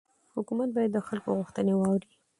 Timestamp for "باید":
0.75-0.91